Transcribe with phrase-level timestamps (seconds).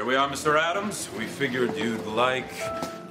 [0.00, 0.58] Here we are, Mr.
[0.58, 1.10] Adams.
[1.18, 2.48] We figured you'd like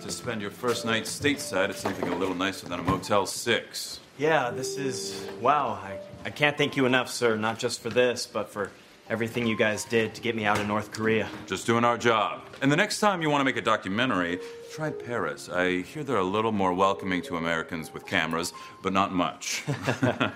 [0.02, 4.00] to spend your first night stateside at something a little nicer than a Motel 6.
[4.18, 5.28] Yeah, this is.
[5.40, 5.80] Wow.
[5.84, 8.72] I, I can't thank you enough, sir, not just for this, but for
[9.08, 11.30] everything you guys did to get me out of North Korea.
[11.46, 12.42] Just doing our job.
[12.64, 14.40] And the next time you want to make a documentary,
[14.74, 15.48] try Paris.
[15.48, 18.52] I hear they're a little more welcoming to Americans with cameras,
[18.82, 19.64] but not much.
[20.02, 20.34] now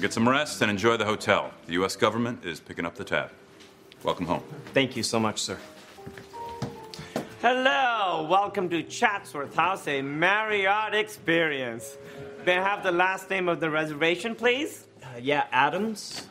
[0.00, 1.50] get some rest and enjoy the hotel.
[1.66, 1.96] The U.S.
[1.96, 3.32] government is picking up the tab.
[4.04, 4.44] Welcome home.
[4.72, 5.58] Thank you so much, sir.
[7.42, 11.96] Hello, welcome to Chatsworth House, a Marriott experience.
[12.44, 14.84] May I have the last name of the reservation, please?
[15.02, 16.28] Uh, yeah, Adams.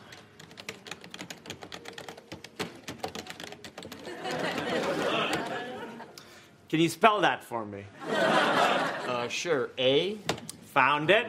[6.68, 7.86] Can you spell that for me?
[8.08, 9.70] Uh, sure.
[9.78, 10.16] A.
[10.74, 11.26] Found it.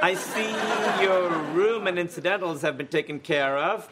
[0.00, 0.52] I see
[1.02, 3.88] your room and incidentals have been taken care of.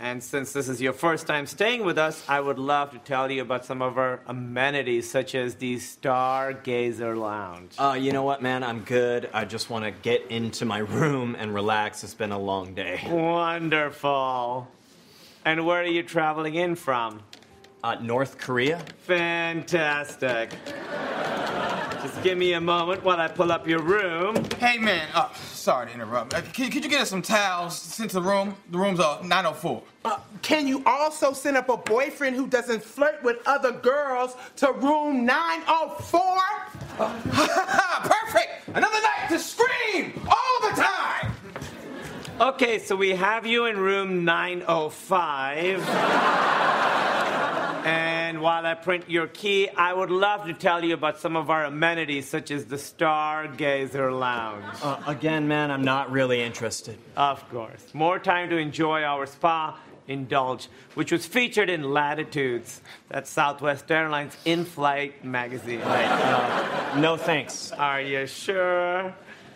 [0.00, 3.28] And since this is your first time staying with us, I would love to tell
[3.30, 7.74] you about some of our amenities, such as the Stargazer Lounge.
[7.78, 8.62] Uh, you know what, man?
[8.62, 9.28] I'm good.
[9.32, 12.04] I just want to get into my room and relax.
[12.04, 13.00] It's been a long day.
[13.10, 14.68] Wonderful.
[15.44, 17.20] And where are you traveling in from?
[17.82, 18.84] Uh, North Korea?
[19.02, 20.52] Fantastic.
[22.02, 24.36] Just give me a moment while I pull up your room.
[24.58, 26.32] Hey man, uh, sorry to interrupt.
[26.32, 28.54] Uh, could, could you get us some towels sent to the room?
[28.70, 29.82] The room's uh, 904.
[30.04, 34.70] Uh, can you also send up a boyfriend who doesn't flirt with other girls to
[34.72, 36.38] room 904?
[36.98, 38.68] Perfect!
[38.68, 41.32] Another night to scream all the time!
[42.40, 45.84] Okay, so we have you in room 905.
[48.38, 51.50] And while I print your key, I would love to tell you about some of
[51.50, 54.64] our amenities, such as the Stargazer Lounge.
[54.80, 56.96] Uh, again, man, I'm not really interested.
[57.16, 57.92] Of course.
[57.94, 64.36] More time to enjoy our spa Indulge, which was featured in Latitudes, that's Southwest Airlines
[64.44, 65.80] in flight magazine.
[65.80, 67.72] Uh, no thanks.
[67.72, 69.12] Are you sure?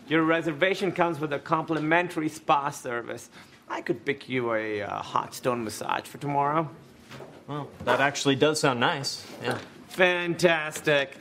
[0.08, 3.30] Your reservation comes with a complimentary spa service.
[3.68, 6.68] I could pick you a uh, hot stone massage for tomorrow.
[7.48, 9.26] Well, that actually does sound nice.
[9.42, 9.58] Yeah.
[9.88, 11.16] Fantastic.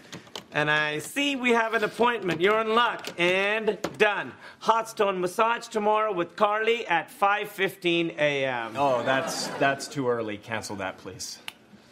[0.54, 2.42] And I see we have an appointment.
[2.42, 3.08] You're in luck.
[3.18, 4.34] And done.
[4.60, 8.74] Hot stone massage tomorrow with Carly at 5:15 a.m.
[8.78, 10.38] Oh, that's that's too early.
[10.38, 11.40] Cancel that, please.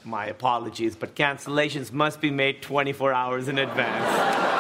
[0.04, 4.59] My apologies, but cancellations must be made 24 hours in advance.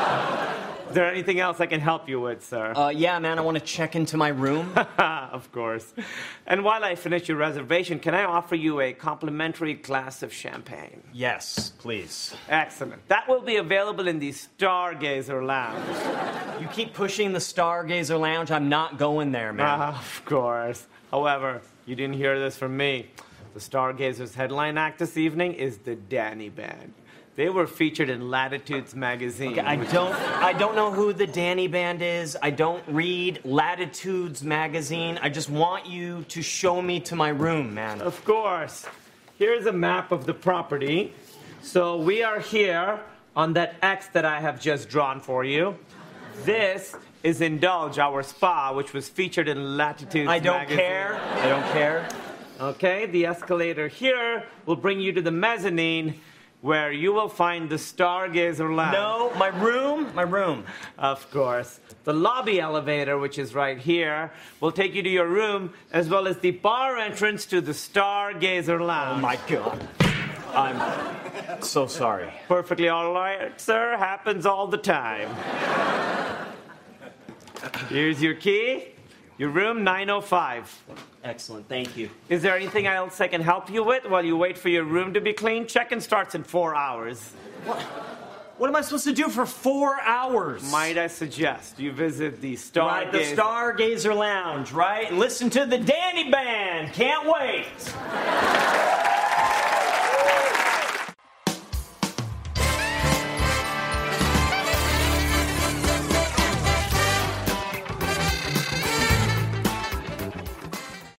[0.89, 2.73] Is there anything else I can help you with, sir?
[2.75, 4.73] Uh, yeah, man, I want to check into my room.
[4.97, 5.93] of course.
[6.47, 11.03] And while I finish your reservation, can I offer you a complimentary glass of champagne?
[11.13, 12.35] Yes, please.
[12.49, 13.07] Excellent.
[13.07, 16.59] That will be available in the Stargazer Lounge.
[16.59, 18.49] You keep pushing the Stargazer Lounge.
[18.49, 19.81] I'm not going there, man.
[19.81, 20.87] Uh, of course.
[21.11, 23.11] However, you didn't hear this from me.
[23.53, 26.93] The Stargazer's headline act this evening is the Danny Band.
[27.39, 29.53] They were featured in Latitudes magazine.
[29.53, 32.37] Okay, I don't I don't know who the Danny Band is.
[32.41, 35.17] I don't read Latitudes magazine.
[35.21, 38.01] I just want you to show me to my room, man.
[38.01, 38.85] Of course.
[39.37, 41.13] Here's a map of the property.
[41.61, 42.99] So we are here
[43.37, 45.77] on that X that I have just drawn for you.
[46.43, 50.77] This is Indulge, our spa, which was featured in Latitudes I don't magazine.
[50.77, 51.15] care.
[51.15, 52.09] I don't care.
[52.59, 56.19] Okay, the escalator here will bring you to the mezzanine
[56.61, 58.93] where you will find the Stargazer Lounge.
[58.93, 60.65] No, my room, my room.
[60.97, 61.79] Of course.
[62.03, 66.27] The lobby elevator, which is right here, will take you to your room, as well
[66.27, 69.19] as the bar entrance to the Stargazer Lounge.
[69.19, 69.87] Oh my god.
[70.53, 72.33] I'm so sorry.
[72.47, 73.95] Perfectly all right, sir.
[73.97, 75.29] Happens all the time.
[77.89, 78.95] Here's your key.
[79.39, 80.83] Your room 905.
[81.23, 82.09] Excellent, thank you.
[82.27, 85.13] Is there anything else I can help you with while you wait for your room
[85.13, 85.65] to be clean?
[85.65, 87.31] Check-in starts in four hours.
[87.63, 87.79] What?
[88.57, 90.69] What am I supposed to do for four hours?
[90.69, 92.85] Might I suggest you visit the Stargazer...
[92.85, 95.13] Right, the Stargazer Lounge, right?
[95.13, 96.91] Listen to the Danny Band.
[96.91, 97.65] Can't wait.